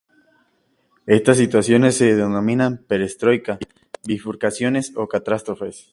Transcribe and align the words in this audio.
Estas 1.05 1.37
situaciones 1.37 1.95
se 1.95 2.15
denominan 2.15 2.79
perestroika, 2.87 3.59
bifurcaciones 4.03 4.93
o 4.95 5.07
catástrofes. 5.07 5.89